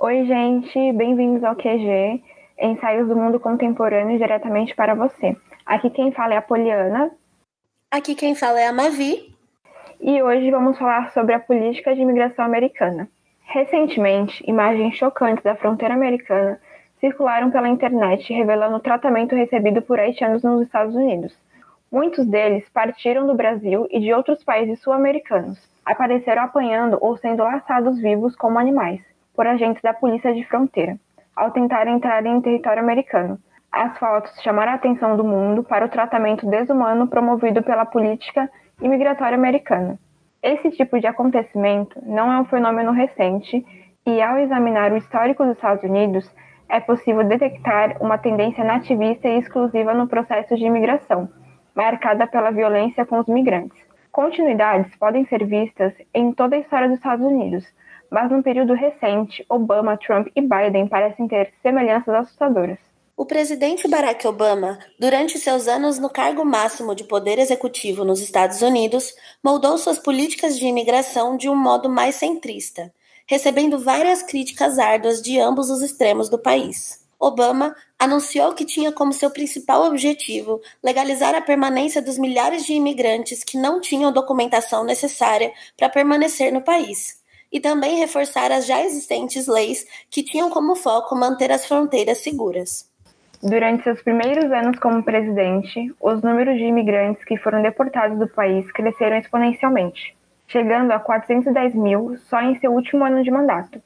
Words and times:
Oi. 0.00 0.26
Gente, 0.26 0.92
bem-vindos 0.92 1.42
ao 1.42 1.56
QG, 1.56 2.22
Ensaios 2.60 3.08
do 3.08 3.16
Mundo 3.16 3.40
Contemporâneo 3.40 4.18
diretamente 4.18 4.74
para 4.74 4.94
você. 4.94 5.34
Aqui 5.64 5.88
quem 5.88 6.12
fala 6.12 6.34
é 6.34 6.36
a 6.36 6.42
Poliana. 6.42 7.10
Aqui 7.90 8.14
quem 8.14 8.34
fala 8.34 8.60
é 8.60 8.66
a 8.66 8.72
Mavi. 8.72 9.34
E 10.00 10.22
hoje 10.22 10.50
vamos 10.50 10.76
falar 10.76 11.10
sobre 11.12 11.34
a 11.34 11.40
política 11.40 11.94
de 11.94 12.02
imigração 12.02 12.44
americana. 12.44 13.08
Recentemente, 13.44 14.44
imagens 14.46 14.96
chocantes 14.96 15.42
da 15.42 15.56
fronteira 15.56 15.94
americana 15.94 16.60
circularam 17.00 17.50
pela 17.50 17.68
internet 17.68 18.32
revelando 18.32 18.76
o 18.76 18.80
tratamento 18.80 19.34
recebido 19.34 19.82
por 19.82 19.98
haitianos 19.98 20.42
nos 20.42 20.62
Estados 20.62 20.94
Unidos. 20.94 21.36
Muitos 21.90 22.26
deles 22.26 22.68
partiram 22.68 23.26
do 23.26 23.34
Brasil 23.34 23.86
e 23.90 23.98
de 23.98 24.12
outros 24.12 24.44
países 24.44 24.80
sul-americanos. 24.80 25.58
Apareceram 25.84 26.42
apanhando 26.42 26.98
ou 27.00 27.16
sendo 27.16 27.42
laçados 27.42 27.98
vivos 27.98 28.36
como 28.36 28.58
animais 28.58 29.02
por 29.34 29.46
agentes 29.46 29.80
da 29.80 29.94
polícia 29.94 30.34
de 30.34 30.44
fronteira, 30.44 30.98
ao 31.34 31.50
tentar 31.50 31.86
entrar 31.86 32.26
em 32.26 32.40
território 32.40 32.82
americano. 32.82 33.38
As 33.70 33.96
fotos 33.98 34.32
chamaram 34.42 34.72
a 34.72 34.74
atenção 34.74 35.16
do 35.16 35.24
mundo 35.24 35.62
para 35.62 35.86
o 35.86 35.88
tratamento 35.88 36.46
desumano 36.46 37.06
promovido 37.06 37.62
pela 37.62 37.86
política 37.86 38.50
imigratória 38.82 39.36
americana. 39.36 39.98
Esse 40.42 40.70
tipo 40.70 41.00
de 41.00 41.06
acontecimento 41.06 41.98
não 42.04 42.32
é 42.32 42.40
um 42.40 42.44
fenômeno 42.44 42.92
recente 42.92 43.64
e, 44.06 44.22
ao 44.22 44.38
examinar 44.38 44.92
o 44.92 44.96
histórico 44.96 45.44
dos 45.44 45.54
Estados 45.54 45.84
Unidos, 45.84 46.28
é 46.68 46.80
possível 46.80 47.24
detectar 47.24 47.96
uma 48.00 48.18
tendência 48.18 48.62
nativista 48.62 49.28
e 49.28 49.38
exclusiva 49.38 49.94
no 49.94 50.06
processo 50.06 50.56
de 50.56 50.64
imigração, 50.64 51.28
marcada 51.74 52.26
pela 52.26 52.50
violência 52.50 53.06
com 53.06 53.18
os 53.18 53.26
migrantes. 53.26 53.78
Continuidades 54.12 54.94
podem 54.96 55.24
ser 55.26 55.46
vistas 55.46 55.92
em 56.12 56.32
toda 56.32 56.56
a 56.56 56.58
história 56.58 56.88
dos 56.88 56.98
Estados 56.98 57.24
Unidos, 57.24 57.64
mas 58.10 58.30
no 58.30 58.42
período 58.42 58.74
recente, 58.74 59.44
Obama, 59.48 59.96
Trump 59.96 60.28
e 60.34 60.40
Biden 60.40 60.88
parecem 60.88 61.28
ter 61.28 61.52
semelhanças 61.62 62.14
assustadoras. 62.14 62.78
O 63.16 63.26
presidente 63.26 63.88
Barack 63.88 64.26
Obama, 64.28 64.78
durante 64.98 65.38
seus 65.38 65.66
anos 65.66 65.98
no 65.98 66.08
cargo 66.08 66.44
máximo 66.44 66.94
de 66.94 67.02
poder 67.02 67.38
executivo 67.38 68.04
nos 68.04 68.20
Estados 68.20 68.62
Unidos, 68.62 69.12
moldou 69.42 69.76
suas 69.76 69.98
políticas 69.98 70.56
de 70.56 70.66
imigração 70.66 71.36
de 71.36 71.48
um 71.48 71.56
modo 71.56 71.88
mais 71.88 72.14
centrista, 72.14 72.92
recebendo 73.28 73.78
várias 73.78 74.22
críticas 74.22 74.78
árduas 74.78 75.20
de 75.20 75.38
ambos 75.38 75.68
os 75.68 75.82
extremos 75.82 76.30
do 76.30 76.38
país. 76.38 77.06
Obama 77.20 77.76
anunciou 77.98 78.54
que 78.54 78.64
tinha 78.64 78.92
como 78.92 79.12
seu 79.12 79.30
principal 79.30 79.84
objetivo 79.84 80.60
legalizar 80.82 81.34
a 81.34 81.40
permanência 81.40 82.00
dos 82.00 82.16
milhares 82.16 82.64
de 82.64 82.72
imigrantes 82.72 83.44
que 83.44 83.58
não 83.58 83.80
tinham 83.80 84.12
documentação 84.12 84.84
necessária 84.84 85.52
para 85.76 85.88
permanecer 85.88 86.52
no 86.52 86.62
país, 86.62 87.20
e 87.52 87.60
também 87.60 87.98
reforçar 87.98 88.52
as 88.52 88.66
já 88.66 88.82
existentes 88.82 89.46
leis 89.46 89.86
que 90.10 90.22
tinham 90.22 90.48
como 90.48 90.76
foco 90.76 91.16
manter 91.16 91.50
as 91.50 91.66
fronteiras 91.66 92.18
seguras. 92.18 92.88
Durante 93.42 93.84
seus 93.84 94.02
primeiros 94.02 94.50
anos 94.50 94.78
como 94.78 95.02
presidente, 95.02 95.94
os 96.00 96.22
números 96.22 96.56
de 96.56 96.64
imigrantes 96.64 97.24
que 97.24 97.36
foram 97.36 97.62
deportados 97.62 98.18
do 98.18 98.28
país 98.28 98.70
cresceram 98.72 99.16
exponencialmente, 99.16 100.16
chegando 100.48 100.90
a 100.90 100.98
410 100.98 101.74
mil 101.74 102.16
só 102.16 102.40
em 102.40 102.58
seu 102.58 102.72
último 102.72 103.04
ano 103.04 103.22
de 103.22 103.30
mandato, 103.30 103.80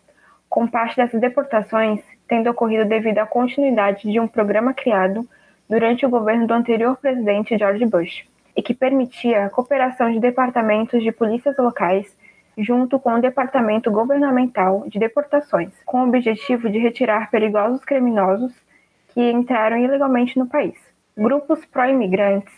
com 0.49 0.67
parte 0.67 0.97
dessas 0.97 1.21
deportações 1.21 2.01
tendo 2.27 2.49
ocorrido 2.49 2.87
devido 2.87 3.19
à 3.19 3.27
continuidade 3.27 4.11
de 4.11 4.19
um 4.19 4.27
programa 4.27 4.73
criado 4.73 5.29
durante 5.69 6.07
o 6.07 6.09
governo 6.09 6.47
do 6.47 6.55
anterior 6.55 6.97
presidente 6.97 7.59
George 7.59 7.85
Bush 7.85 8.25
e 8.57 8.63
que 8.63 8.73
permitia 8.73 9.45
a 9.45 9.51
cooperação 9.51 10.11
de 10.11 10.21
departamentos 10.21 11.03
de 11.03 11.11
polícias 11.11 11.57
locais 11.59 12.17
junto 12.57 12.99
com 12.99 13.15
o 13.15 13.21
Departamento 13.21 13.91
Governamental 13.91 14.85
de 14.87 14.99
Deportações, 14.99 15.73
com 15.85 16.01
o 16.01 16.09
objetivo 16.09 16.71
de 16.71 16.79
retirar 16.79 17.31
perigosos 17.31 17.85
criminosos 17.85 18.53
que 19.09 19.31
entraram 19.31 19.79
ilegalmente 19.79 20.39
no 20.39 20.47
país. 20.47 20.77
Grupos 21.17 21.65
pró-imigrantes 21.67 22.53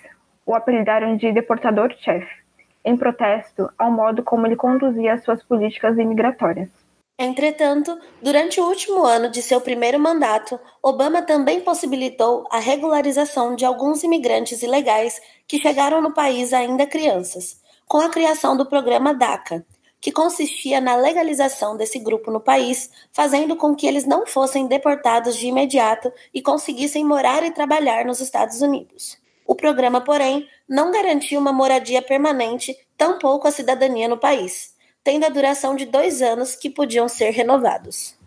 o 0.44 0.54
apelidaram 0.54 1.16
de 1.16 1.32
deportador-chefe, 1.32 2.43
em 2.84 2.96
protesto 2.96 3.70
ao 3.78 3.90
modo 3.90 4.22
como 4.22 4.46
ele 4.46 4.56
conduzia 4.56 5.18
suas 5.18 5.42
políticas 5.42 5.96
imigratórias. 5.98 6.68
Entretanto, 7.16 7.96
durante 8.20 8.60
o 8.60 8.66
último 8.66 9.04
ano 9.04 9.30
de 9.30 9.40
seu 9.40 9.60
primeiro 9.60 10.00
mandato, 10.00 10.58
Obama 10.82 11.22
também 11.22 11.60
possibilitou 11.60 12.44
a 12.50 12.58
regularização 12.58 13.54
de 13.54 13.64
alguns 13.64 14.02
imigrantes 14.02 14.62
ilegais 14.62 15.20
que 15.46 15.60
chegaram 15.60 16.00
no 16.00 16.12
país 16.12 16.52
ainda 16.52 16.86
crianças, 16.86 17.60
com 17.86 17.98
a 17.98 18.08
criação 18.08 18.56
do 18.56 18.66
programa 18.66 19.14
DACA, 19.14 19.64
que 20.00 20.10
consistia 20.10 20.80
na 20.80 20.96
legalização 20.96 21.76
desse 21.76 22.00
grupo 22.00 22.32
no 22.32 22.40
país, 22.40 22.90
fazendo 23.12 23.54
com 23.56 23.76
que 23.76 23.86
eles 23.86 24.04
não 24.04 24.26
fossem 24.26 24.66
deportados 24.66 25.36
de 25.36 25.46
imediato 25.46 26.12
e 26.34 26.42
conseguissem 26.42 27.04
morar 27.04 27.44
e 27.44 27.52
trabalhar 27.52 28.04
nos 28.04 28.20
Estados 28.20 28.60
Unidos. 28.60 29.16
O 29.46 29.54
programa, 29.54 30.00
porém, 30.00 30.48
não 30.68 30.90
garantia 30.90 31.38
uma 31.38 31.52
moradia 31.52 32.00
permanente, 32.00 32.76
tampouco 32.96 33.46
a 33.46 33.50
cidadania 33.50 34.08
no 34.08 34.16
país 34.16 34.74
tendo 35.04 35.26
a 35.26 35.28
duração 35.28 35.76
de 35.76 35.84
dois 35.84 36.22
anos 36.22 36.56
que 36.56 36.70
podiam 36.70 37.06
ser 37.08 37.30
renovados. 37.30 38.18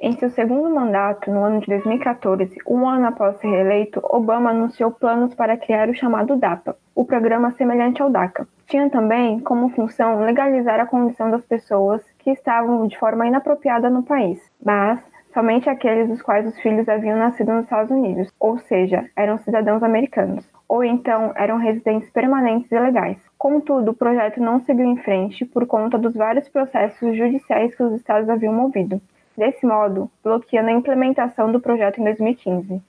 Em 0.00 0.18
seu 0.18 0.28
segundo 0.30 0.68
mandato, 0.68 1.30
no 1.30 1.44
ano 1.44 1.60
de 1.60 1.66
2014, 1.68 2.56
um 2.66 2.88
ano 2.88 3.06
após 3.06 3.38
ser 3.38 3.46
reeleito, 3.46 4.00
Obama 4.02 4.50
anunciou 4.50 4.90
planos 4.90 5.32
para 5.32 5.56
criar 5.56 5.88
o 5.88 5.94
chamado 5.94 6.34
DAPA, 6.34 6.76
o 6.92 7.04
programa 7.04 7.52
semelhante 7.52 8.02
ao 8.02 8.10
DACA. 8.10 8.48
Tinha 8.66 8.90
também 8.90 9.38
como 9.38 9.70
função 9.70 10.18
legalizar 10.24 10.80
a 10.80 10.86
condição 10.86 11.30
das 11.30 11.44
pessoas 11.44 12.02
que 12.18 12.30
estavam 12.30 12.88
de 12.88 12.98
forma 12.98 13.28
inapropriada 13.28 13.88
no 13.88 14.02
país, 14.02 14.40
mas 14.60 14.98
somente 15.32 15.68
aqueles 15.68 16.08
dos 16.08 16.22
quais 16.22 16.46
os 16.46 16.58
filhos 16.60 16.88
haviam 16.88 17.18
nascido 17.18 17.52
nos 17.52 17.64
Estados 17.64 17.90
Unidos, 17.90 18.28
ou 18.38 18.58
seja, 18.58 19.08
eram 19.16 19.38
cidadãos 19.38 19.82
americanos, 19.82 20.44
ou 20.68 20.84
então 20.84 21.32
eram 21.36 21.58
residentes 21.58 22.10
permanentes 22.10 22.70
e 22.70 22.78
legais. 22.78 23.18
Contudo, 23.38 23.90
o 23.90 23.94
projeto 23.94 24.40
não 24.40 24.60
seguiu 24.60 24.84
em 24.84 24.96
frente 24.98 25.44
por 25.44 25.66
conta 25.66 25.98
dos 25.98 26.14
vários 26.14 26.48
processos 26.48 27.16
judiciais 27.16 27.74
que 27.74 27.82
os 27.82 27.94
estados 27.94 28.28
haviam 28.28 28.52
movido. 28.52 29.00
Desse 29.36 29.64
modo, 29.64 30.10
bloqueando 30.22 30.68
a 30.68 30.72
implementação 30.72 31.50
do 31.50 31.60
projeto 31.60 32.00
em 32.00 32.04
2015. 32.04 32.82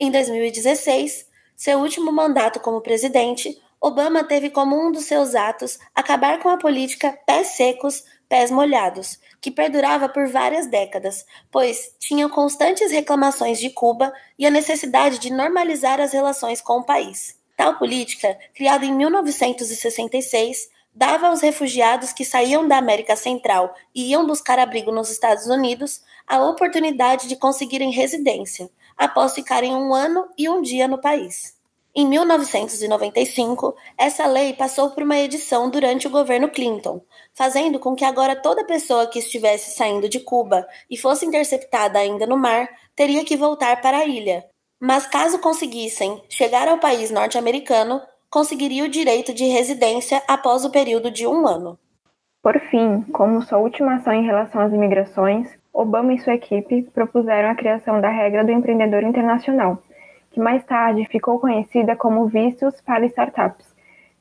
Em 0.00 0.10
2016, 0.10 1.28
seu 1.56 1.78
último 1.78 2.12
mandato 2.12 2.58
como 2.58 2.80
presidente, 2.80 3.56
Obama 3.80 4.24
teve 4.24 4.50
como 4.50 4.74
um 4.74 4.90
dos 4.90 5.04
seus 5.04 5.34
atos 5.34 5.78
acabar 5.94 6.40
com 6.40 6.48
a 6.48 6.56
política 6.56 7.16
pés 7.26 7.48
secos, 7.48 8.02
pés 8.28 8.50
molhados, 8.50 9.18
que 9.40 9.50
perdurava 9.50 10.08
por 10.08 10.28
várias 10.28 10.66
décadas, 10.66 11.26
pois 11.50 11.94
tinha 11.98 12.28
constantes 12.28 12.90
reclamações 12.90 13.58
de 13.58 13.70
Cuba 13.70 14.12
e 14.38 14.46
a 14.46 14.50
necessidade 14.50 15.18
de 15.18 15.32
normalizar 15.32 16.00
as 16.00 16.12
relações 16.12 16.60
com 16.60 16.78
o 16.78 16.84
país. 16.84 17.38
Tal 17.56 17.78
política, 17.78 18.36
criada 18.54 18.84
em 18.84 18.92
1966, 18.92 20.68
dava 20.94 21.28
aos 21.28 21.40
refugiados 21.40 22.12
que 22.12 22.24
saíam 22.24 22.66
da 22.66 22.78
América 22.78 23.16
Central 23.16 23.74
e 23.94 24.10
iam 24.10 24.26
buscar 24.26 24.58
abrigo 24.58 24.92
nos 24.92 25.10
Estados 25.10 25.46
Unidos 25.46 26.02
a 26.26 26.42
oportunidade 26.42 27.28
de 27.28 27.36
conseguirem 27.36 27.90
residência, 27.90 28.70
após 28.96 29.34
ficarem 29.34 29.74
um 29.74 29.92
ano 29.92 30.28
e 30.38 30.48
um 30.48 30.62
dia 30.62 30.88
no 30.88 31.00
país. 31.00 31.54
Em 31.96 32.08
1995, 32.08 33.72
essa 33.96 34.26
lei 34.26 34.52
passou 34.52 34.90
por 34.90 35.04
uma 35.04 35.16
edição 35.16 35.70
durante 35.70 36.08
o 36.08 36.10
governo 36.10 36.48
Clinton, 36.48 37.00
fazendo 37.32 37.78
com 37.78 37.94
que 37.94 38.04
agora 38.04 38.34
toda 38.34 38.66
pessoa 38.66 39.06
que 39.06 39.20
estivesse 39.20 39.76
saindo 39.76 40.08
de 40.08 40.18
Cuba 40.18 40.66
e 40.90 40.96
fosse 40.96 41.24
interceptada 41.24 42.00
ainda 42.00 42.26
no 42.26 42.36
mar 42.36 42.68
teria 42.96 43.24
que 43.24 43.36
voltar 43.36 43.80
para 43.80 43.98
a 43.98 44.06
ilha. 44.06 44.44
Mas 44.80 45.06
caso 45.06 45.38
conseguissem 45.38 46.20
chegar 46.28 46.66
ao 46.66 46.78
país 46.78 47.12
norte-americano, 47.12 48.00
conseguiria 48.28 48.82
o 48.82 48.88
direito 48.88 49.32
de 49.32 49.44
residência 49.44 50.20
após 50.26 50.64
o 50.64 50.72
período 50.72 51.12
de 51.12 51.28
um 51.28 51.46
ano. 51.46 51.78
Por 52.42 52.58
fim, 52.70 53.02
como 53.12 53.40
sua 53.40 53.58
última 53.58 53.94
ação 53.94 54.12
em 54.12 54.26
relação 54.26 54.60
às 54.60 54.72
imigrações, 54.72 55.48
Obama 55.72 56.12
e 56.12 56.18
sua 56.18 56.34
equipe 56.34 56.82
propuseram 56.92 57.50
a 57.50 57.54
criação 57.54 58.00
da 58.00 58.08
regra 58.08 58.44
do 58.44 58.50
empreendedor 58.50 59.04
internacional 59.04 59.80
que 60.34 60.40
mais 60.40 60.64
tarde 60.64 61.04
ficou 61.04 61.38
conhecida 61.38 61.94
como 61.94 62.26
vistos 62.26 62.80
para 62.80 63.06
startups, 63.06 63.72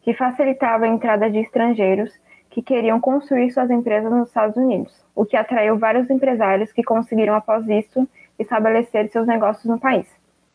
que 0.03 0.13
facilitava 0.13 0.85
a 0.85 0.87
entrada 0.87 1.27
de 1.27 1.39
estrangeiros 1.39 2.13
que 2.51 2.61
queriam 2.61 3.01
construir 3.01 3.49
suas 3.49 3.71
empresas 3.71 4.11
nos 4.11 4.27
Estados 4.27 4.55
Unidos, 4.55 5.03
o 5.15 5.25
que 5.25 5.35
atraiu 5.35 5.75
vários 5.79 6.07
empresários 6.11 6.71
que 6.71 6.83
conseguiram, 6.83 7.33
após 7.33 7.67
isso, 7.67 8.07
estabelecer 8.37 9.09
seus 9.09 9.25
negócios 9.25 9.65
no 9.65 9.79
país. 9.79 10.05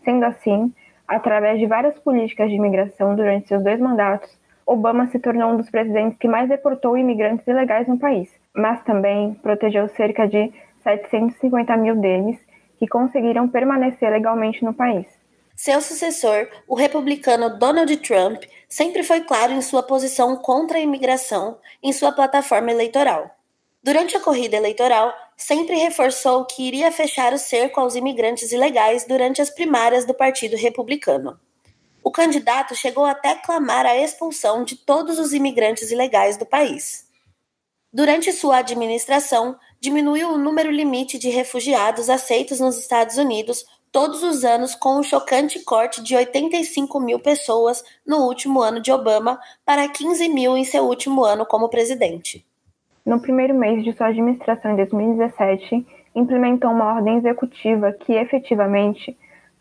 Sendo 0.04 0.26
assim, 0.26 0.72
através 1.08 1.58
de 1.58 1.66
várias 1.66 1.98
políticas 1.98 2.48
de 2.50 2.54
imigração 2.54 3.16
durante 3.16 3.48
seus 3.48 3.64
dois 3.64 3.80
mandatos, 3.80 4.38
Obama 4.64 5.08
se 5.08 5.18
tornou 5.18 5.50
um 5.50 5.56
dos 5.56 5.70
presidentes 5.70 6.18
que 6.18 6.28
mais 6.28 6.48
deportou 6.48 6.96
imigrantes 6.96 7.44
ilegais 7.48 7.88
no 7.88 7.98
país, 7.98 8.32
mas 8.54 8.80
também 8.84 9.34
protegeu 9.42 9.88
cerca 9.88 10.28
de 10.28 10.52
750 10.84 11.76
mil 11.78 11.96
deles 11.96 12.38
que 12.78 12.86
conseguiram 12.86 13.48
permanecer 13.48 14.08
legalmente 14.08 14.64
no 14.64 14.72
país. 14.72 15.17
Seu 15.58 15.80
sucessor, 15.80 16.48
o 16.68 16.76
republicano 16.76 17.58
Donald 17.58 17.96
Trump, 17.96 18.44
sempre 18.68 19.02
foi 19.02 19.22
claro 19.22 19.52
em 19.52 19.60
sua 19.60 19.82
posição 19.82 20.36
contra 20.36 20.78
a 20.78 20.80
imigração 20.80 21.58
em 21.82 21.92
sua 21.92 22.12
plataforma 22.12 22.70
eleitoral. 22.70 23.28
Durante 23.82 24.16
a 24.16 24.20
corrida 24.20 24.56
eleitoral, 24.56 25.12
sempre 25.36 25.74
reforçou 25.74 26.44
que 26.44 26.62
iria 26.62 26.92
fechar 26.92 27.32
o 27.32 27.38
cerco 27.38 27.80
aos 27.80 27.96
imigrantes 27.96 28.52
ilegais 28.52 29.04
durante 29.04 29.42
as 29.42 29.50
primárias 29.50 30.04
do 30.04 30.14
Partido 30.14 30.56
Republicano. 30.56 31.40
O 32.04 32.12
candidato 32.12 32.76
chegou 32.76 33.04
até 33.04 33.34
clamar 33.34 33.84
a 33.84 33.98
expulsão 33.98 34.62
de 34.62 34.76
todos 34.76 35.18
os 35.18 35.32
imigrantes 35.32 35.90
ilegais 35.90 36.36
do 36.36 36.46
país. 36.46 37.08
Durante 37.92 38.30
sua 38.30 38.58
administração, 38.58 39.58
diminuiu 39.80 40.30
o 40.30 40.38
número 40.38 40.70
limite 40.70 41.18
de 41.18 41.30
refugiados 41.30 42.08
aceitos 42.08 42.60
nos 42.60 42.78
Estados 42.78 43.16
Unidos 43.16 43.66
todos 43.92 44.22
os 44.22 44.44
anos 44.44 44.74
com 44.74 44.98
um 44.98 45.02
chocante 45.02 45.64
corte 45.64 46.02
de 46.02 46.14
85 46.14 47.00
mil 47.00 47.18
pessoas 47.18 47.82
no 48.06 48.26
último 48.26 48.60
ano 48.60 48.80
de 48.80 48.92
Obama 48.92 49.38
para 49.64 49.88
15 49.88 50.28
mil 50.28 50.56
em 50.56 50.64
seu 50.64 50.84
último 50.84 51.24
ano 51.24 51.46
como 51.46 51.68
presidente. 51.68 52.44
No 53.04 53.20
primeiro 53.20 53.54
mês 53.54 53.82
de 53.82 53.92
sua 53.94 54.08
administração 54.08 54.72
em 54.72 54.76
2017, 54.76 55.86
implementou 56.14 56.70
uma 56.70 56.94
ordem 56.94 57.16
executiva 57.16 57.92
que 57.92 58.12
efetivamente 58.12 59.16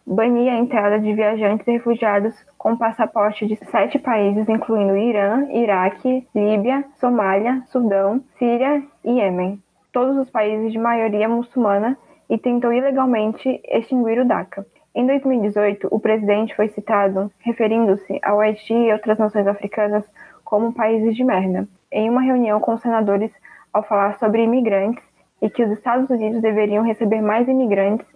bania 0.05 0.53
a 0.53 0.57
entrada 0.59 0.99
de 0.99 1.13
viajantes 1.13 1.67
e 1.67 1.71
refugiados 1.71 2.33
com 2.57 2.77
passaporte 2.77 3.45
de 3.45 3.57
sete 3.71 3.99
países, 3.99 4.47
incluindo 4.47 4.97
Irã, 4.97 5.47
Iraque, 5.51 6.25
Líbia, 6.33 6.85
Somália, 6.99 7.61
Sudão, 7.67 8.21
Síria 8.39 8.81
e 9.03 9.11
Iêmen, 9.11 9.61
todos 9.91 10.17
os 10.17 10.29
países 10.29 10.71
de 10.71 10.77
maioria 10.77 11.27
muçulmana, 11.27 11.97
e 12.29 12.37
tentou 12.37 12.73
ilegalmente 12.73 13.61
extinguir 13.65 14.19
o 14.19 14.25
DACA. 14.25 14.65
Em 14.93 15.05
2018, 15.05 15.87
o 15.91 15.99
presidente 15.99 16.55
foi 16.55 16.69
citado 16.69 17.31
referindo-se 17.39 18.19
ao 18.23 18.39
Haiti 18.39 18.73
e 18.73 18.91
outras 18.91 19.17
nações 19.17 19.45
africanas 19.45 20.03
como 20.43 20.73
países 20.73 21.15
de 21.15 21.23
merda, 21.23 21.67
em 21.91 22.09
uma 22.09 22.21
reunião 22.21 22.59
com 22.59 22.73
os 22.73 22.81
senadores 22.81 23.31
ao 23.71 23.83
falar 23.83 24.17
sobre 24.17 24.43
imigrantes 24.43 25.03
e 25.41 25.49
que 25.49 25.63
os 25.63 25.71
Estados 25.71 26.09
Unidos 26.09 26.41
deveriam 26.41 26.83
receber 26.83 27.21
mais 27.21 27.47
imigrantes 27.47 28.07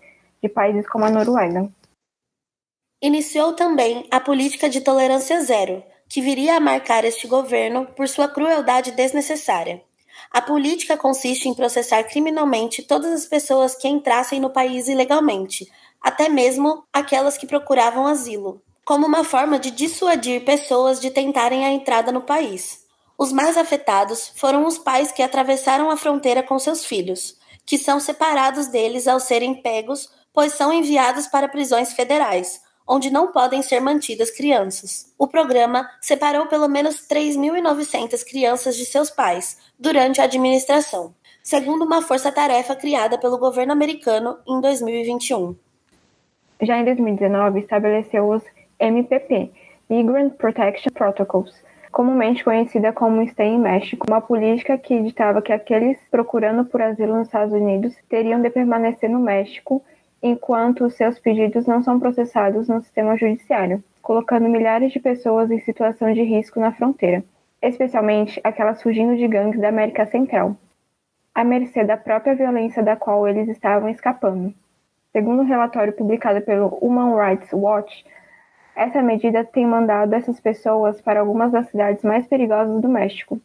de 0.42 0.50
países 0.50 0.88
como 0.90 1.06
a 1.06 1.12
Noruega. 1.12 1.69
Iniciou 3.02 3.54
também 3.54 4.08
a 4.12 4.19
política 4.19 4.69
de 4.69 4.81
tolerância 4.81 5.40
zero, 5.42 5.84
que 6.10 6.22
viria 6.22 6.58
a 6.58 6.60
marcar 6.60 7.06
este 7.06 7.28
governo 7.28 7.86
por 7.96 8.08
sua 8.08 8.28
crueldade 8.28 8.92
desnecessária. 8.92 9.81
A 10.30 10.42
política 10.42 10.98
consiste 10.98 11.48
em 11.48 11.54
processar 11.54 12.04
criminalmente 12.04 12.84
todas 12.84 13.12
as 13.12 13.26
pessoas 13.26 13.76
que 13.76 13.88
entrassem 13.88 14.40
no 14.40 14.50
país 14.50 14.88
ilegalmente, 14.88 15.72
até 16.02 16.28
mesmo 16.30 16.84
aquelas 16.92 17.38
que 17.38 17.48
procuravam 17.48 18.06
asilo, 18.06 18.62
como 18.84 19.08
uma 19.08 19.24
forma 19.24 19.58
de 19.58 19.72
dissuadir 19.72 20.44
pessoas 20.44 21.00
de 21.00 21.10
tentarem 21.10 21.66
a 21.66 21.72
entrada 21.72 22.12
no 22.12 22.22
país. 22.22 22.82
Os 23.18 23.32
mais 23.32 23.56
afetados 23.56 24.32
foram 24.36 24.66
os 24.66 24.78
pais 24.78 25.12
que 25.12 25.22
atravessaram 25.22 25.90
a 25.90 25.98
fronteira 25.98 26.42
com 26.42 26.58
seus 26.58 26.84
filhos, 26.84 27.38
que 27.66 27.78
são 27.78 28.00
separados 28.00 28.68
deles 28.68 29.08
ao 29.08 29.20
serem 29.20 29.62
pegos, 29.62 30.10
pois 30.34 30.54
são 30.54 30.74
enviados 30.74 31.28
para 31.28 31.48
prisões 31.48 31.94
federais, 31.94 32.62
onde 32.88 33.12
não 33.12 33.31
podem 33.31 33.62
ser 33.62 33.80
mantidas 33.80 34.31
crianças. 34.31 35.13
O 35.18 35.28
programa 35.28 35.89
separou 36.01 36.48
pelo 36.48 36.68
menos 36.68 37.07
3.900 37.07 38.24
crianças 38.25 38.75
de 38.75 38.86
seus 38.86 39.10
pais 39.10 39.57
durante 39.80 40.22
a 40.22 40.25
administração, 40.25 41.13
segundo 41.44 41.86
uma 41.86 42.01
força-tarefa 42.01 42.75
criada 42.75 43.18
pelo 43.18 43.38
governo 43.38 43.74
americano 43.74 44.38
em 44.48 44.60
2021. 44.60 45.56
Já 46.62 46.78
em 46.78 46.86
2019, 46.86 47.60
estabeleceu 47.60 48.30
os 48.30 48.44
MPP, 48.80 49.51
Migrant 49.89 50.34
Protection 50.34 50.92
Protocols, 50.94 51.54
comumente 51.92 52.44
conhecida 52.44 52.94
como 52.94 53.27
Stay 53.27 53.50
in 53.50 53.60
México, 53.60 54.06
uma 54.10 54.22
política 54.22 54.77
que 54.77 55.01
ditava 55.01 55.42
que 55.42 55.51
aqueles 55.51 55.98
procurando 56.10 56.66
por 56.66 56.81
asilo 56.81 57.18
nos 57.18 57.27
Estados 57.27 57.54
Unidos 57.54 57.94
teriam 58.10 58.42
de 58.42 58.50
permanecer 58.50 59.10
no 59.10 59.19
México 59.19 59.84
enquanto 60.22 60.90
seus 60.90 61.18
pedidos 61.18 61.66
não 61.66 61.82
são 61.82 62.00
processados 62.00 62.68
no 62.68 62.82
sistema 62.82 63.18
judiciário, 63.18 63.84
colocando 64.02 64.48
milhares 64.48 64.92
de 64.92 65.00
pessoas 65.00 65.50
em 65.50 65.60
situação 65.60 66.14
de 66.14 66.22
risco 66.22 66.60
na 66.60 66.72
fronteira, 66.72 67.24
especialmente 67.62 68.40
aquelas 68.44 68.82
fugindo 68.82 69.16
de 69.16 69.28
gangues 69.28 69.60
da 69.60 69.70
América 69.70 70.06
Central, 70.06 70.56
à 71.34 71.44
mercê 71.44 71.84
da 71.84 71.98
própria 71.98 72.36
violência 72.36 72.84
da 72.84 72.96
qual 72.96 73.28
eles 73.28 73.48
estavam 73.48 73.90
escapando. 73.90 74.54
Segundo 75.12 75.42
um 75.42 75.46
relatório 75.46 75.94
publicado 75.94 76.42
pelo 76.42 76.78
Human 76.82 77.16
Rights 77.16 77.52
Watch, 77.52 78.06
essa 78.76 79.02
medida 79.02 79.44
tem 79.44 79.66
mandado 79.66 80.14
essas 80.14 80.40
pessoas 80.40 81.02
para 81.02 81.20
algumas 81.20 81.52
das 81.52 81.70
cidades 81.70 82.04
mais 82.04 82.26
perigosas 82.28 82.82
do 82.82 82.88
México 82.88 83.40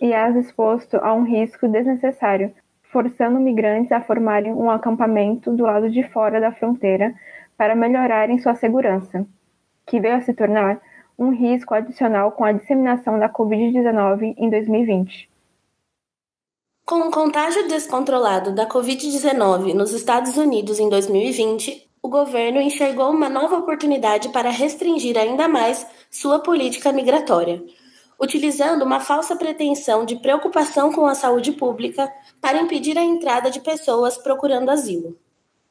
e 0.00 0.14
as 0.14 0.36
exposto 0.36 0.96
a 0.96 1.12
um 1.12 1.24
risco 1.24 1.66
desnecessário 1.68 2.52
forçando 2.92 3.38
migrantes 3.40 3.92
a 3.92 4.00
formarem 4.00 4.52
um 4.52 4.70
acampamento 4.70 5.52
do 5.52 5.64
lado 5.64 5.90
de 5.90 6.02
fora 6.08 6.40
da 6.40 6.52
fronteira 6.52 7.14
para 7.56 7.74
melhorarem 7.74 8.38
sua 8.38 8.54
segurança, 8.54 9.26
que 9.86 10.00
veio 10.00 10.16
a 10.16 10.20
se 10.20 10.34
tornar 10.34 10.80
um 11.18 11.30
risco 11.30 11.74
adicional 11.74 12.32
com 12.32 12.44
a 12.44 12.52
disseminação 12.52 13.18
da 13.18 13.28
Covid-19 13.28 14.34
em 14.36 14.48
2020. 14.48 15.28
Com 16.86 17.00
o 17.00 17.10
contágio 17.10 17.68
descontrolado 17.68 18.52
da 18.54 18.66
Covid-19 18.66 19.74
nos 19.74 19.92
Estados 19.92 20.36
Unidos 20.36 20.80
em 20.80 20.88
2020, 20.88 21.88
o 22.02 22.08
governo 22.08 22.60
enxergou 22.60 23.10
uma 23.10 23.28
nova 23.28 23.58
oportunidade 23.58 24.30
para 24.30 24.50
restringir 24.50 25.16
ainda 25.18 25.46
mais 25.46 25.86
sua 26.10 26.40
política 26.40 26.90
migratória, 26.90 27.62
utilizando 28.20 28.82
uma 28.82 29.00
falsa 29.00 29.34
pretensão 29.34 30.04
de 30.04 30.16
preocupação 30.16 30.92
com 30.92 31.06
a 31.06 31.14
saúde 31.14 31.52
pública 31.52 32.12
para 32.40 32.60
impedir 32.60 32.98
a 32.98 33.02
entrada 33.02 33.50
de 33.50 33.60
pessoas 33.60 34.18
procurando 34.18 34.70
asilo. 34.70 35.18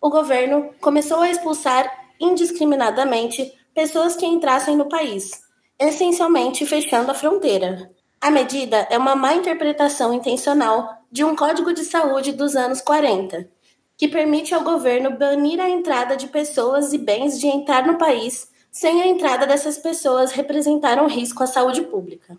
O 0.01 0.10
governo 0.10 0.72
começou 0.81 1.19
a 1.19 1.30
expulsar 1.30 2.10
indiscriminadamente 2.19 3.54
pessoas 3.74 4.16
que 4.16 4.25
entrassem 4.25 4.75
no 4.75 4.90
país, 4.90 5.30
essencialmente 5.78 6.66
fechando 6.66 7.12
a 7.12 7.13
fronteira. 7.13 7.92
A 8.19 8.31
medida 8.31 8.88
é 8.90 8.98
uma 8.98 9.16
má 9.16 9.36
interpretação 9.36 10.12
intencional 10.13 10.90
de 11.12 11.24
um 11.24 11.36
Código 11.36 11.74
de 11.74 11.84
Saúde 11.84 12.34
dos 12.34 12.56
anos 12.56 12.81
40, 12.81 13.48
que 13.96 14.07
permite 14.07 14.54
ao 14.54 14.63
governo 14.63 15.18
banir 15.18 15.60
a 15.60 15.69
entrada 15.69 16.18
de 16.18 16.28
pessoas 16.28 16.94
e 16.94 16.98
bens 16.98 17.40
de 17.40 17.48
entrar 17.48 17.86
no 17.86 17.98
país 17.98 18.49
sem 18.71 19.01
a 19.01 19.08
entrada 19.08 19.48
dessas 19.48 19.77
pessoas 19.77 20.32
representar 20.32 21.01
um 21.01 21.08
risco 21.08 21.43
à 21.43 21.48
saúde 21.48 21.82
pública. 21.82 22.38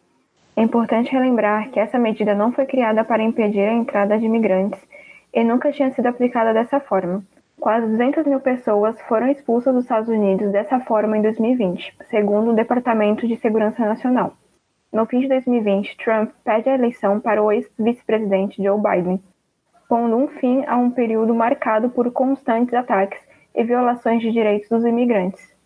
É 0.57 0.63
importante 0.63 1.11
relembrar 1.11 1.71
que 1.71 1.81
essa 1.81 1.99
medida 1.99 2.35
não 2.35 2.53
foi 2.53 2.67
criada 2.67 3.05
para 3.05 3.23
impedir 3.23 3.69
a 3.69 3.73
entrada 3.73 4.19
de 4.19 4.27
imigrantes 4.27 4.81
e 5.33 5.43
nunca 5.43 5.73
tinha 5.73 5.91
sido 5.93 6.07
aplicada 6.07 6.53
dessa 6.53 6.81
forma. 6.81 7.25
Quase 7.59 7.87
200 7.87 8.27
mil 8.27 8.41
pessoas 8.41 9.01
foram 9.03 9.29
expulsas 9.29 9.75
dos 9.75 9.85
Estados 9.85 10.09
Unidos 10.09 10.51
dessa 10.51 10.81
forma 10.81 11.19
em 11.19 11.23
2020, 11.23 11.95
segundo 12.09 12.51
o 12.51 12.55
Departamento 12.55 13.27
de 13.27 13.37
Segurança 13.37 13.85
Nacional. 13.85 14.35
No 14.93 15.07
fim 15.07 15.21
de 15.21 15.29
2020, 15.29 15.97
Trump 15.99 16.31
pede 16.43 16.69
a 16.69 16.75
eleição 16.75 17.21
para 17.21 17.43
o 17.43 17.53
ex-vice-presidente 17.53 18.63
Joe 18.63 18.81
Biden, 18.81 19.23
pondo 19.89 20.17
um 20.17 20.29
fim 20.29 20.65
a 20.67 20.77
um 20.77 20.91
período 20.91 21.35
marcado 21.35 21.91
por 21.91 22.11
constantes 22.11 22.75
ataques 22.75 23.21
e 23.55 23.63
violações 23.63 24.23
de 24.23 24.33
direitos 24.33 24.69
dos 24.69 24.85
imigrantes. 24.85 25.60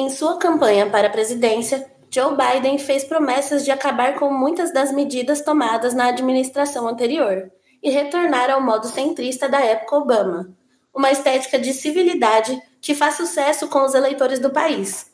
Em 0.00 0.08
sua 0.08 0.38
campanha 0.38 0.88
para 0.88 1.08
a 1.08 1.10
presidência, 1.10 1.84
Joe 2.08 2.36
Biden 2.36 2.78
fez 2.78 3.02
promessas 3.02 3.64
de 3.64 3.72
acabar 3.72 4.14
com 4.16 4.32
muitas 4.32 4.72
das 4.72 4.92
medidas 4.92 5.40
tomadas 5.40 5.92
na 5.92 6.06
administração 6.06 6.86
anterior 6.86 7.50
e 7.82 7.90
retornar 7.90 8.48
ao 8.48 8.60
modo 8.60 8.86
centrista 8.86 9.48
da 9.48 9.60
época 9.60 9.96
Obama, 9.96 10.56
uma 10.94 11.10
estética 11.10 11.58
de 11.58 11.72
civilidade 11.72 12.62
que 12.80 12.94
faz 12.94 13.16
sucesso 13.16 13.66
com 13.66 13.84
os 13.84 13.92
eleitores 13.92 14.38
do 14.38 14.50
país. 14.50 15.10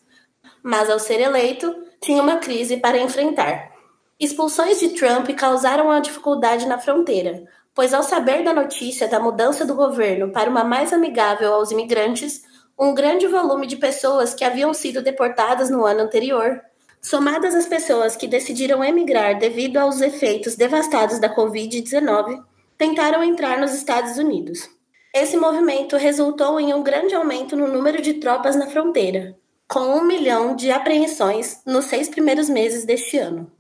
Mas 0.63 0.91
ao 0.91 0.99
ser 0.99 1.19
eleito, 1.19 1.75
tinha 2.03 2.23
uma 2.23 2.37
crise 2.37 2.77
para 2.77 2.99
enfrentar. 2.99 3.73
Expulsões 4.21 4.81
de 4.81 4.91
Trump 4.91 5.31
causaram 5.31 5.87
uma 5.87 6.01
dificuldade 6.01 6.67
na 6.67 6.79
fronteira, 6.79 7.43
pois 7.75 7.95
ao 7.95 8.03
saber 8.03 8.45
da 8.45 8.53
notícia 8.53 9.09
da 9.09 9.19
mudança 9.19 9.65
do 9.65 9.75
governo 9.75 10.31
para 10.31 10.51
uma 10.51 10.63
mais 10.63 10.93
amigável 10.93 11.55
aos 11.55 11.71
imigrantes, 11.71 12.43
um 12.79 12.93
grande 12.93 13.27
volume 13.27 13.67
de 13.67 13.77
pessoas 13.77 14.35
que 14.35 14.45
haviam 14.45 14.75
sido 14.75 15.03
deportadas 15.03 15.71
no 15.71 15.85
ano 15.85 16.01
anterior, 16.01 16.61
somadas 17.01 17.55
às 17.55 17.67
pessoas 17.67 18.17
que 18.17 18.27
decidiram 18.27 18.83
emigrar 18.83 19.39
devido 19.39 19.77
aos 19.77 20.01
efeitos 20.01 20.57
devastados 20.57 21.19
da 21.19 21.35
Covid-19, 21.35 22.43
tentaram 22.77 23.23
entrar 23.23 23.59
nos 23.59 23.73
Estados 23.73 24.19
Unidos. 24.19 24.69
Esse 25.15 25.37
movimento 25.37 25.97
resultou 25.97 26.59
em 26.59 26.75
um 26.75 26.83
grande 26.83 27.15
aumento 27.15 27.57
no 27.57 27.69
número 27.69 28.03
de 28.03 28.15
tropas 28.15 28.57
na 28.57 28.67
fronteira, 28.67 29.37
com 29.69 29.97
um 29.97 30.05
milhão 30.05 30.57
de 30.57 30.73
apreensões 30.73 31.63
nos 31.65 31.85
seis 31.85 32.09
primeiros 32.09 32.49
meses 32.49 32.85
deste 32.85 33.17
ano. 33.19 33.51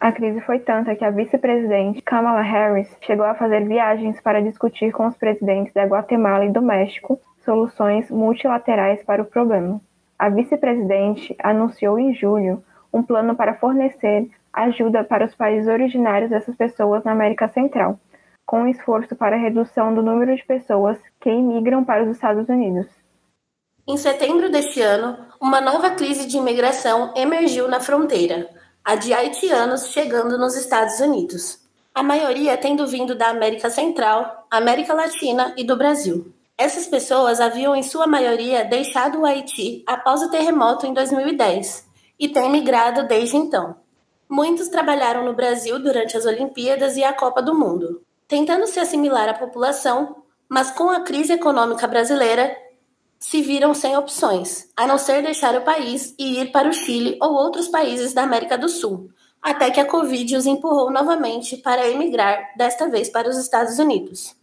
A 0.00 0.12
crise 0.12 0.40
foi 0.40 0.58
tanta 0.58 0.94
que 0.94 1.04
a 1.04 1.10
vice-presidente 1.10 2.02
Kamala 2.02 2.42
Harris 2.42 2.88
chegou 3.00 3.24
a 3.24 3.34
fazer 3.34 3.66
viagens 3.66 4.20
para 4.20 4.42
discutir 4.42 4.92
com 4.92 5.06
os 5.06 5.16
presidentes 5.16 5.72
da 5.72 5.84
Guatemala 5.84 6.44
e 6.44 6.52
do 6.52 6.60
México 6.60 7.18
soluções 7.46 8.10
multilaterais 8.10 9.02
para 9.02 9.22
o 9.22 9.24
problema. 9.24 9.80
A 10.18 10.28
vice-presidente 10.28 11.34
anunciou 11.42 11.98
em 11.98 12.12
julho 12.14 12.62
um 12.92 13.02
plano 13.02 13.34
para 13.34 13.54
fornecer 13.54 14.28
ajuda 14.52 15.04
para 15.04 15.26
os 15.26 15.34
países 15.34 15.68
originários 15.68 16.30
dessas 16.30 16.56
pessoas 16.56 17.04
na 17.04 17.12
América 17.12 17.46
Central, 17.48 17.98
com 18.44 18.62
um 18.62 18.68
esforço 18.68 19.14
para 19.14 19.36
a 19.36 19.38
redução 19.38 19.94
do 19.94 20.02
número 20.02 20.34
de 20.34 20.44
pessoas 20.44 20.98
que 21.20 21.30
imigram 21.30 21.84
para 21.84 22.04
os 22.04 22.10
Estados 22.10 22.48
Unidos. 22.48 22.86
Em 23.86 23.96
setembro 23.96 24.50
deste 24.50 24.80
ano, 24.80 25.16
uma 25.40 25.60
nova 25.60 25.90
crise 25.90 26.26
de 26.26 26.38
imigração 26.38 27.12
emergiu 27.14 27.68
na 27.68 27.80
fronteira, 27.80 28.48
a 28.84 28.94
de 28.94 29.12
haitianos 29.12 29.88
chegando 29.88 30.38
nos 30.38 30.56
Estados 30.56 30.98
Unidos. 31.00 31.64
A 31.94 32.02
maioria 32.02 32.56
tendo 32.56 32.86
vindo 32.86 33.14
da 33.14 33.28
América 33.28 33.70
Central, 33.70 34.46
América 34.50 34.92
Latina 34.92 35.54
e 35.56 35.64
do 35.64 35.76
Brasil. 35.76 36.32
Essas 36.58 36.86
pessoas 36.86 37.38
haviam, 37.38 37.76
em 37.76 37.82
sua 37.82 38.06
maioria, 38.06 38.64
deixado 38.64 39.20
o 39.20 39.26
Haiti 39.26 39.84
após 39.86 40.22
o 40.22 40.30
terremoto 40.30 40.86
em 40.86 40.94
2010 40.94 41.86
e 42.18 42.28
têm 42.28 42.50
migrado 42.50 43.06
desde 43.06 43.36
então. 43.36 43.76
Muitos 44.28 44.68
trabalharam 44.68 45.22
no 45.22 45.34
Brasil 45.34 45.78
durante 45.78 46.16
as 46.16 46.24
Olimpíadas 46.24 46.96
e 46.96 47.04
a 47.04 47.12
Copa 47.12 47.42
do 47.42 47.54
Mundo, 47.54 48.02
tentando 48.26 48.66
se 48.66 48.80
assimilar 48.80 49.28
à 49.28 49.34
população, 49.34 50.22
mas 50.48 50.70
com 50.70 50.88
a 50.88 51.00
crise 51.00 51.34
econômica 51.34 51.86
brasileira 51.86 52.56
se 53.18 53.42
viram 53.42 53.74
sem 53.74 53.94
opções, 53.96 54.68
a 54.74 54.86
não 54.86 54.96
ser 54.96 55.22
deixar 55.22 55.54
o 55.56 55.64
país 55.64 56.14
e 56.18 56.40
ir 56.40 56.52
para 56.52 56.68
o 56.68 56.72
Chile 56.72 57.18
ou 57.20 57.34
outros 57.34 57.68
países 57.68 58.14
da 58.14 58.22
América 58.22 58.56
do 58.56 58.68
Sul, 58.68 59.10
até 59.42 59.70
que 59.70 59.80
a 59.80 59.86
Covid 59.86 60.36
os 60.36 60.46
empurrou 60.46 60.90
novamente 60.90 61.56
para 61.58 61.88
emigrar, 61.88 62.52
desta 62.56 62.88
vez 62.88 63.10
para 63.10 63.28
os 63.28 63.36
Estados 63.36 63.78
Unidos. 63.78 64.34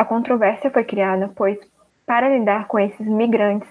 A 0.00 0.04
controvérsia 0.06 0.70
foi 0.70 0.82
criada 0.82 1.30
pois, 1.36 1.58
para 2.06 2.30
lidar 2.30 2.66
com 2.68 2.78
esses 2.78 3.06
migrantes, 3.06 3.68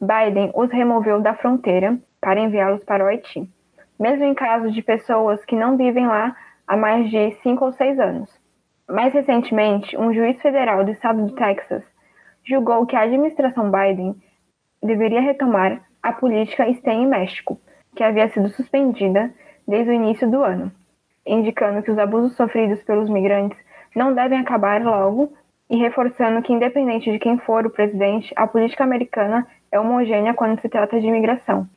Biden 0.00 0.50
os 0.52 0.72
removeu 0.72 1.20
da 1.20 1.34
fronteira 1.36 1.96
para 2.20 2.40
enviá-los 2.40 2.82
para 2.82 3.04
o 3.04 3.06
Haiti, 3.06 3.48
mesmo 3.96 4.24
em 4.24 4.34
casos 4.34 4.74
de 4.74 4.82
pessoas 4.82 5.44
que 5.44 5.54
não 5.54 5.76
vivem 5.76 6.04
lá 6.04 6.34
há 6.66 6.76
mais 6.76 7.08
de 7.08 7.30
cinco 7.44 7.64
ou 7.64 7.70
seis 7.70 7.96
anos. 8.00 8.28
Mais 8.88 9.14
recentemente, 9.14 9.96
um 9.96 10.12
juiz 10.12 10.42
federal 10.42 10.84
do 10.84 10.90
estado 10.90 11.24
do 11.24 11.36
Texas 11.36 11.84
julgou 12.44 12.84
que 12.84 12.96
a 12.96 13.02
administração 13.02 13.70
Biden 13.70 14.16
deveria 14.82 15.20
retomar 15.20 15.80
a 16.02 16.12
política 16.12 16.68
STEM 16.74 17.04
em 17.04 17.06
México, 17.06 17.56
que 17.94 18.02
havia 18.02 18.28
sido 18.30 18.48
suspendida 18.48 19.32
desde 19.64 19.90
o 19.90 19.94
início 19.94 20.28
do 20.28 20.42
ano, 20.42 20.72
indicando 21.24 21.84
que 21.84 21.90
os 21.92 21.98
abusos 22.00 22.34
sofridos 22.34 22.82
pelos 22.82 23.08
migrantes 23.08 23.56
não 23.94 24.12
devem 24.12 24.40
acabar 24.40 24.82
logo 24.82 25.32
e 25.70 25.76
reforçando 25.76 26.42
que, 26.42 26.52
independente 26.52 27.10
de 27.10 27.18
quem 27.18 27.38
for 27.38 27.66
o 27.66 27.70
presidente, 27.70 28.32
a 28.36 28.46
política 28.46 28.84
americana 28.84 29.46
é 29.70 29.78
homogênea 29.78 30.34
quando 30.34 30.60
se 30.60 30.68
trata 30.68 30.98
de 31.00 31.06
imigração. 31.06 31.68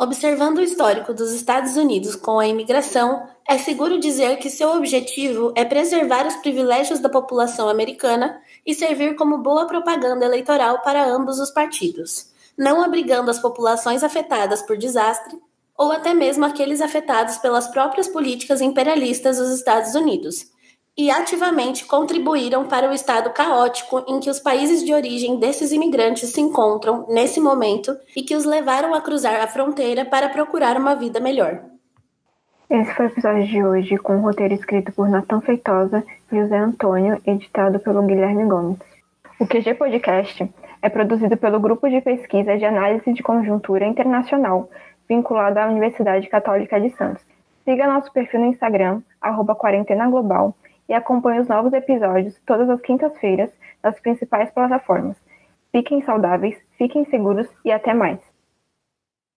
Observando 0.00 0.58
o 0.58 0.62
histórico 0.62 1.12
dos 1.12 1.32
Estados 1.32 1.76
Unidos 1.76 2.14
com 2.14 2.38
a 2.38 2.46
imigração, 2.46 3.28
é 3.48 3.58
seguro 3.58 3.98
dizer 3.98 4.36
que 4.36 4.48
seu 4.48 4.70
objetivo 4.76 5.52
é 5.56 5.64
preservar 5.64 6.24
os 6.24 6.36
privilégios 6.36 7.00
da 7.00 7.08
população 7.08 7.68
americana 7.68 8.40
e 8.64 8.74
servir 8.74 9.16
como 9.16 9.38
boa 9.38 9.66
propaganda 9.66 10.24
eleitoral 10.24 10.82
para 10.82 11.04
ambos 11.04 11.40
os 11.40 11.50
partidos, 11.50 12.32
não 12.56 12.80
abrigando 12.80 13.28
as 13.28 13.40
populações 13.40 14.04
afetadas 14.04 14.62
por 14.62 14.76
desastre 14.76 15.36
ou 15.76 15.90
até 15.90 16.14
mesmo 16.14 16.44
aqueles 16.44 16.80
afetados 16.80 17.38
pelas 17.38 17.66
próprias 17.66 18.06
políticas 18.06 18.60
imperialistas 18.60 19.38
dos 19.38 19.50
Estados 19.50 19.96
Unidos, 19.96 20.46
e 20.98 21.12
ativamente 21.12 21.86
contribuíram 21.86 22.66
para 22.66 22.90
o 22.90 22.92
estado 22.92 23.30
caótico 23.30 24.04
em 24.08 24.18
que 24.18 24.28
os 24.28 24.40
países 24.40 24.84
de 24.84 24.92
origem 24.92 25.38
desses 25.38 25.70
imigrantes 25.70 26.30
se 26.30 26.40
encontram 26.40 27.06
nesse 27.08 27.38
momento 27.38 27.96
e 28.16 28.22
que 28.22 28.34
os 28.34 28.44
levaram 28.44 28.92
a 28.92 29.00
cruzar 29.00 29.40
a 29.40 29.46
fronteira 29.46 30.04
para 30.04 30.28
procurar 30.28 30.76
uma 30.76 30.96
vida 30.96 31.20
melhor. 31.20 31.62
Esse 32.68 32.92
foi 32.94 33.06
o 33.06 33.08
episódio 33.10 33.46
de 33.46 33.64
hoje, 33.64 33.96
com 33.96 34.16
um 34.16 34.20
roteiro 34.20 34.52
escrito 34.52 34.92
por 34.92 35.08
Natan 35.08 35.40
Feitosa 35.40 36.04
e 36.32 36.36
José 36.36 36.58
Antônio, 36.58 37.22
editado 37.24 37.78
pelo 37.78 38.02
Guilherme 38.02 38.44
Gomes. 38.44 38.78
O 39.38 39.46
QG 39.46 39.74
Podcast 39.74 40.52
é 40.82 40.88
produzido 40.88 41.36
pelo 41.36 41.60
Grupo 41.60 41.88
de 41.88 42.00
Pesquisa 42.00 42.58
de 42.58 42.64
Análise 42.64 43.12
de 43.12 43.22
Conjuntura 43.22 43.86
Internacional, 43.86 44.68
vinculado 45.08 45.60
à 45.60 45.68
Universidade 45.68 46.28
Católica 46.28 46.80
de 46.80 46.90
Santos. 46.90 47.24
Siga 47.64 47.86
nosso 47.86 48.12
perfil 48.12 48.40
no 48.40 48.46
Instagram, 48.46 49.00
arroba 49.20 49.54
Quarentena 49.54 50.08
Global, 50.08 50.54
e 50.88 50.94
acompanhe 50.94 51.40
os 51.40 51.48
novos 51.48 51.72
episódios 51.72 52.40
todas 52.46 52.68
as 52.70 52.80
quintas-feiras 52.80 53.50
nas 53.82 53.98
principais 54.00 54.50
plataformas. 54.50 55.16
Fiquem 55.70 56.02
saudáveis, 56.02 56.56
fiquem 56.76 57.04
seguros 57.06 57.48
e 57.64 57.70
até 57.70 57.92
mais! 57.92 58.27